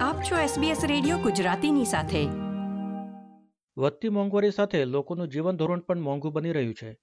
[0.00, 2.24] આપ છો SBS radio ગુજરાતીની સાથે.
[3.78, 6.98] વધતી મોંઘવારી સાથે લોકોનું જીવન ધોરણ પણ મોંઘું બની રહ્યું છે.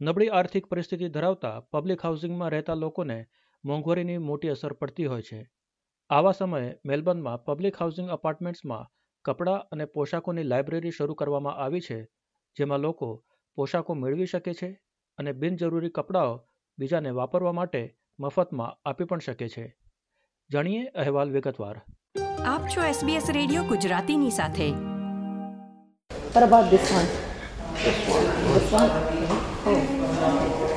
[0.00, 3.26] નબળી આર્થિક પરિસ્થિતિ ધરાવતા પબ્લિક હાઉસિંગમાં રહેતા લોકોને
[3.64, 5.50] મોંઘવારીની મોટી અસર પડતી હોય છે.
[6.10, 8.90] આવા સમયે મેલબર્નમાં પબ્લિક હાઉસિંગ અપાર્ટમેન્ટ્સમાં
[9.24, 12.04] કપડાં અને પોશાકોની લાઇબ્રેરી શરૂ કરવામાં આવી છે,
[12.58, 13.24] જેમાં લોકો
[13.54, 14.80] પોશાકો મેળવી શકે છે
[15.18, 16.46] અને બિનજરૂરી કપડાઓ
[16.78, 19.76] બીજાને વાપરવા માટે મફતમાં આપી પણ શકે છે.
[20.52, 21.82] જાણીએ અહેવાલ વિગતવાર.
[22.51, 24.67] આપ છો SBS રેડિયો ગુજરાતીની સાથે
[26.33, 27.07] What about this one?
[27.83, 28.25] This one.
[28.53, 28.91] This one?
[29.69, 29.77] Oh.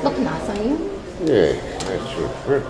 [0.05, 0.75] Look nice on you.
[1.31, 1.51] Yeah,
[1.87, 2.65] that's your trip.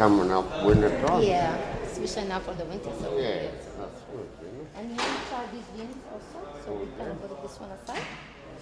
[0.00, 1.22] Coming up winter time.
[1.30, 2.92] Yeah, especially now for the winter.
[3.02, 3.40] So Yeah,
[3.78, 4.78] that's good, you know.
[4.78, 8.06] And here we try these jeans also, so we can put this one aside.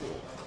[0.02, 0.45] Might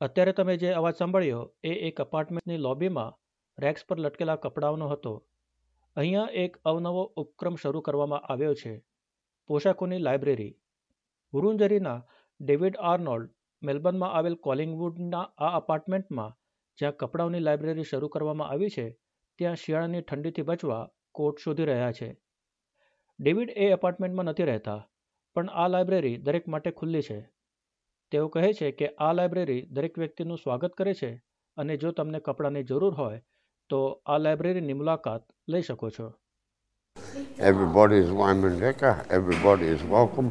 [0.00, 3.16] અત્યારે તમે જે અવાજ સાંભળ્યો, એ એક અપાર્ટમેન્ટની લોબીમાં
[3.58, 5.24] racks પર લટકેલા કપડાઓનો હતો.
[5.96, 8.84] અહીંયા એક અવનવો ઉપક્રમ શરૂ કરવામાં આવ્યો છે.
[9.46, 10.56] પોશાકોની લાઇબ્રેરી
[11.32, 12.04] વુરુંજરીના
[12.40, 13.30] ડેવિડ આર્નોલ્ડ
[13.62, 16.36] મેલબર્નમાં આવેલ કોલિંગવુડના આ અપાર્ટમેન્ટમાં
[16.78, 18.98] જ્યાં કપડાઓની લાઇબ્રેરી શરૂ કરવામાં આવી છે,
[19.38, 22.20] ત્યાં શિયાળાની ઠંડીથી બચવા કોટ શોધી રહ્યા છે.
[23.20, 24.88] ડેવિડ એ એપાર્ટમેન્ટમાં નથી રહેતા.
[25.36, 27.16] પણ આ લાઇબ્રેરી દરેક માટે ખુલ્લી છે
[28.12, 31.10] તેઓ કહે છે કે આ લાઇબ્રેરી દરેક વ્યક્તિનું સ્વાગત કરે છે
[31.56, 33.18] અને જો તમને કપડાની જરૂર હોય
[33.70, 36.06] તો આ લાઇબ્રેરીની મુલાકાત લઈ શકો છો
[37.40, 38.90] Everybody is Wymondeka.
[39.10, 40.30] Everybody is welcome.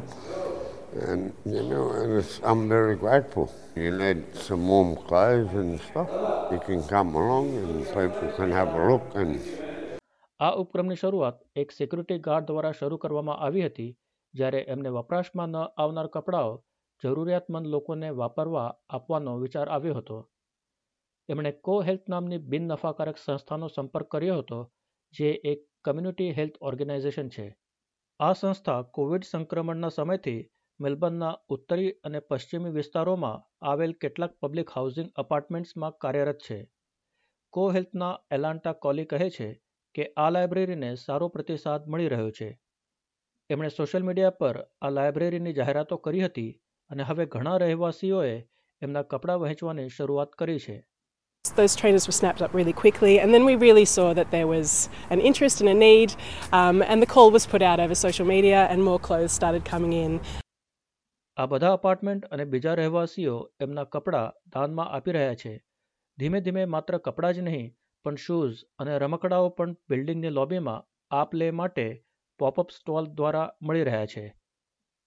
[1.02, 3.46] And, you know, and it's, I'm very grateful.
[3.76, 6.10] You need some warm clothes and stuff.
[6.52, 9.38] You can come along and people can have a look and
[10.40, 13.88] આ ઉપક્રમની શરૂઆત એક security guard દ્વારા શરૂ કરવામાં આવી હતી
[14.36, 16.64] જ્યારે એમને વપરાશમાં ન આવનાર કપડાઓ
[17.02, 20.18] જરૂરિયાતમંદ લોકોને વાપરવા આપવાનો વિચાર આવ્યો હતો.
[21.28, 24.58] એમણે કો હેલ્થ નામની બિન નફાકારક સંસ્થાનો સંપર્ક કર્યો હતો,
[25.14, 27.56] જે એક કમ્યુનિટી હેલ્થ ઓર્ગેનાઇઝેશન છે.
[28.20, 30.46] આ સંસ્થા કોવિડ સંક્રમણના સમયથી
[30.80, 36.58] મેલબર્નના ઉત્તરી અને પશ્ચિમી વિસ્તારોમાં આવેલ કેટલાક પબ્લિક હાઉસિંગ અપાર્ટમેન્ટ્સમાં કાર્યરત છે.
[37.50, 39.48] કો હેલ્થના એલાન્ટા કોલી કહે છે
[39.94, 42.48] કે આ લાઇબ્રેરીને સારો પ્રતિસાદ મળી રહ્યો છે.
[43.50, 46.50] એમણે સોશિયલ મીડિયા પર આ લાઇબ્રેરીની જાહેરાતો કરી હતી
[46.90, 48.32] અને હવે ઘણા રહેવાસીઓએ
[48.82, 50.76] એમના કપડાં વહેંચવાની શરૂઆત કરી છે
[51.44, 54.72] Those trainers were snapped up really quickly, and then we really saw that there was
[55.10, 56.16] an interest and a need,
[56.52, 59.94] um, and the call was put out over social media, and more clothes started coming
[59.94, 60.18] in.
[61.36, 65.54] આ બધા apartment અને બીજા રહેવાસીઓ એમના કપડાં દાનમાં આપી રહ્યા છે
[66.18, 67.70] ધીમે ધીમે માત્ર કપડાં જ નહીં
[68.04, 71.86] પણ શૂઝ અને રમકડાઓ પણ બિલ્ડિંગની લોબીમાં આપ લે માટે
[72.38, 74.24] પોપઅપ સ્ટોલ દ્વારા મળી રહ્યા છે.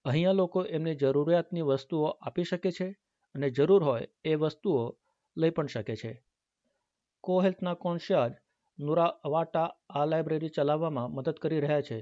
[0.04, 2.88] અહીંયા લોકો એમની જરૂરિયાતની વસ્તુઓ આપી શકે છે
[3.34, 4.82] અને જરૂર હોય એ વસ્તુઓ
[5.36, 6.12] લઈ પણ શકે છે.
[7.24, 8.32] કો હેલ્થના કોન્શિયાજ
[8.78, 9.68] નુરા અવાટા
[10.00, 11.98] આ લાઇબ્રેરી ચલાવવામાં મદદ કરી રહ્યા છે.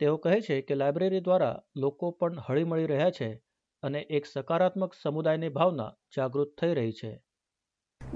[0.00, 3.30] તેઓ કહે છે કે લાઇબ્રેરી દ્વારા લોકો પણ હળીમળી રહ્યા છે
[3.82, 7.12] અને એક સકારાત્મક સમુદાયની ભાવના જાગૃત થઈ રહી છે.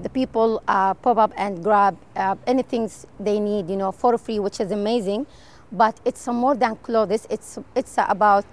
[0.03, 2.85] The people uh, pop up and grab uh, anything
[3.19, 5.25] they need, you know, for free, which is amazing.
[5.73, 7.25] But it's uh, more than clothes.
[7.29, 8.45] It's it's uh, about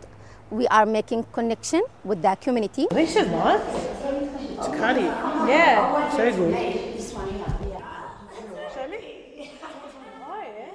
[0.51, 2.87] we are making connection with the community.
[2.91, 3.61] This is nice.
[4.57, 5.09] It's cutty.
[5.47, 6.11] Yeah.
[6.17, 6.55] So good.
[8.75, 8.99] Show me.
[10.25, 10.73] Oh, yeah.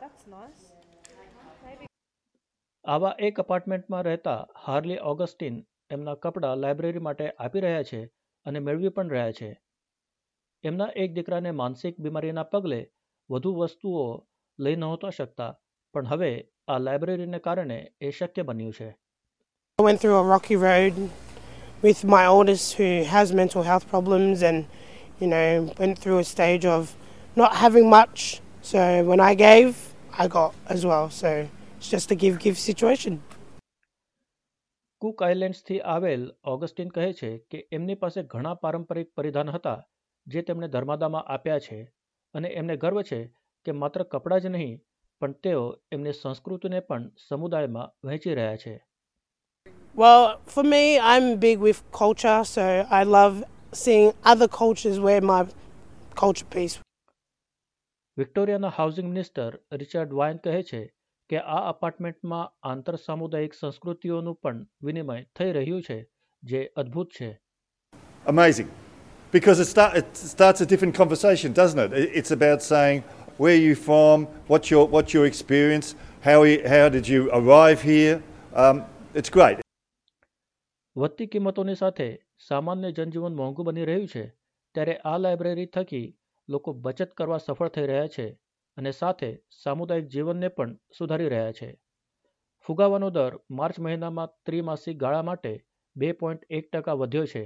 [0.00, 0.62] That's nice.
[2.84, 4.32] આવા એક અપાર્ટમેન્ટમાં રહેતા
[4.64, 5.54] Harley Augustine
[5.90, 8.00] એમના કપડાં library માટે આપી રહ્યા છે
[8.46, 9.48] અને મેળવી પણ રહ્યા છે
[10.64, 12.80] એમના એક દીકરાને માનસિક બીમારીના પગલે
[13.30, 14.04] વધુ વસ્તુઓ
[14.58, 15.52] લઈ નહોતા શકતા
[15.94, 16.30] પણ હવે
[16.68, 18.88] આ લાઇબ્રેરીને કારણે એ શક્ય બન્યું છે
[19.78, 20.94] I went through a rocky road
[21.82, 24.58] with my oldest who has mental health problems and,
[25.20, 25.48] you know,
[25.78, 26.96] went through a stage of
[27.36, 28.40] not having much.
[28.64, 29.72] So when I gave,
[30.18, 31.10] I got as well.
[31.12, 31.28] So
[31.76, 33.22] it's just a give give situation.
[35.02, 36.22] Cook આઇલેન્ડ્સથી આવેલ
[36.52, 39.80] Augustine કહે છે કે એમની પાસે ઘણા પારંપરિક પરિધાન હતા
[40.26, 41.78] જે તેમણે ધર્માદામાં આપ્યા છે
[42.34, 43.20] અને એમને ગર્વ છે
[43.66, 44.74] કે માત્ર કપડાં જ નહીં
[45.22, 48.74] પણ તેઓ એમની સંસ્કૃતિને પણ સમુદાયમાં વહેંચી રહ્યા છે.
[49.96, 53.44] Well, for me, I'm big with culture, so I love
[53.74, 55.40] seeing other cultures wear my
[56.14, 56.76] culture piece.
[58.16, 60.82] વિક્ટોરિયાના હાઉસિંગ મિનિસ્ટર રિચર્ડ વાયન કહે છે
[61.30, 65.98] કે આ અપાર્ટમેન્ટમાં આંતર સામુદાયિક સંસ્કૃતિઓનું પણ વિનિમય થઈ રહ્યું છે
[66.42, 67.30] જે અદ્ભુત છે.
[68.26, 68.74] Amazing.
[69.33, 71.93] because it, start, it starts a different conversation, doesn't it?
[71.93, 73.03] It- It's about saying,
[73.39, 77.81] where are you from, what's your, what's your experience, how, you- how did you arrive
[77.83, 78.15] here.
[78.55, 78.77] Um,
[79.13, 79.57] it's great.
[80.95, 82.07] વધતી કિંમતોની સાથે
[82.47, 84.23] સામાન્ય જનજીવન મોંઘું બની રહ્યું છે
[84.75, 86.07] ત્યારે આ લાઇબ્રેરી થકી
[86.49, 88.25] લોકો બચત કરવા સફળ થઈ રહ્યા છે
[88.77, 89.29] અને સાથે
[89.63, 91.69] સામુદાયિક જીવનને પણ સુધારી રહ્યા છે
[92.65, 95.53] ફુગાવાનો દર માર્ચ મહિનામાં ત્રિમાસિક ગાળા માટે
[95.95, 97.43] બે પોઈન્ટ એક ટકા વધ્યો છે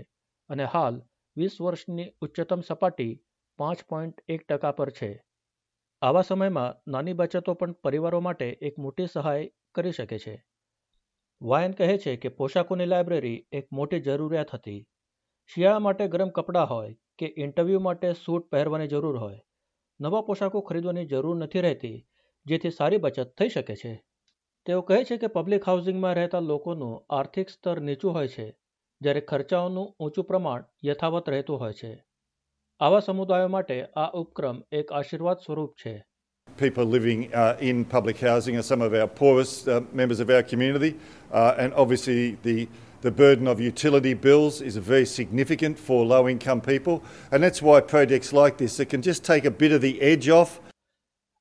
[0.49, 1.01] અને હાલ
[1.38, 3.20] વીસ વર્ષની ઉચ્ચતમ સપાટી
[3.58, 5.22] પાંચ પોઈન્ટ એક ટકા પર છે.
[6.02, 10.44] આવા સમયમાં નાની બચતો પણ પરિવારો માટે એક મોટી સહાય કરી શકે છે.
[11.40, 14.86] વાયન કહે છે કે પોશાકોની લાઇબ્રેરી એક મોટી જરૂરિયાત હતી.
[15.46, 19.40] શિયાળા માટે ગરમ કપડાં હોય કે ઇન્ટરવ્યૂ માટે સૂટ પહેરવાની જરૂર હોય,
[20.00, 22.06] નવા પોશાકો ખરીદવાની જરૂર નથી રહેતી,
[22.46, 24.04] જેથી સારી બચત થઈ શકે છે.
[24.66, 28.57] તેઓ કહે છે કે પબ્લિક હાઉસિંગમાં રહેતા લોકોનું આર્થિક સ્તર નીચું હોય છે.
[29.00, 31.90] જ્યારે ખર્ચાઓનું ઊંચું પ્રમાણ યથાવત રહેતું હોય છે
[32.80, 35.94] આવા સમુદાયો માટે આ ઉપક્રમ એક આશીર્વાદ સ્વરૂપ છે
[36.48, 40.42] People living uh, in public housing are some of our poorest uh, members of our
[40.42, 40.90] community,
[41.32, 42.56] uh, and obviously the,
[43.02, 46.96] the burden of utility bills is very significant for low income people,
[47.32, 50.28] and that's why projects like this that can just take a bit of the edge
[50.30, 50.58] off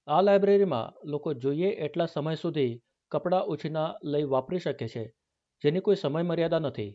[0.07, 2.69] આ લાઇબ્રેરીમાં લોકો જોઈએ એટલા સમય સુધી
[3.11, 5.03] કપડાં ઉછીના લઈ વાપરી શકે છે
[5.63, 6.89] જેની કોઈ સમય મર્યાદા નથી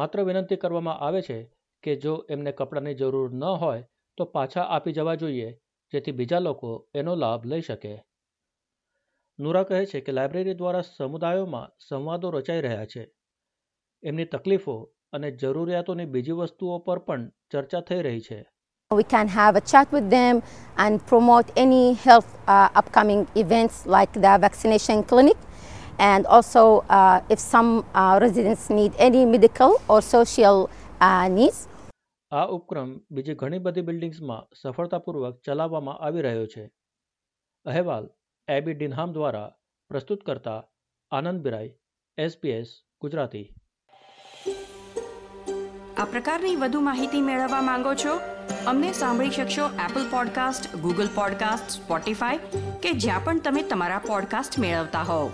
[0.00, 1.38] માત્ર વિનંતી કરવામાં આવે છે
[1.84, 3.86] કે જો એમને કપડાંની જરૂર ન હોય
[4.18, 5.48] તો પાછા આપી જવા જોઈએ
[5.92, 7.94] જેથી બીજા લોકો એનો લાભ લઈ શકે.
[9.38, 13.02] નુરા કહે છે કે લાઇબ્રેરી દ્વારા સમુદાયોમાં સંવાદો રચાઈ રહ્યા છે.
[14.02, 14.76] એમની તકલીફો
[15.12, 18.40] અને જરૂરિયાતોની બીજી વસ્તુઓ પર પણ ચર્ચા થઈ રહી છે.
[18.90, 20.42] We can have a chat with them
[20.84, 25.47] and promote any health uh, upcoming events like the vaccination clinic.
[26.00, 30.68] And also, uh, if some uh, residents need any medical or social
[31.00, 31.68] uh, needs,
[32.30, 36.70] આ ઉપક્રમ બીજી ઘણી બધી બિલ્ડિંગ્સમાં સફળતાપૂર્વક ચલાવવામાં આવી રહ્યો છે.
[37.64, 38.10] અહેવાલ
[38.48, 39.52] એબી ડિનહામ દ્વારા
[39.88, 40.64] પ્રસ્તુત કરતા
[41.10, 41.74] આનંદ બિરાઈ
[42.18, 42.66] એસપીએસ
[43.00, 43.54] ગુજરાતી.
[45.96, 48.20] આ પ્રકારની વધુ માહિતી મેળવવા માંગો છો?
[48.66, 52.38] અમને સાંભળી શકશો Apple podcast Google podcast Spotify
[52.82, 55.30] કે જ્યાં પણ તમે તમારા પોડકાસ્ટ મેળવતા હોવ.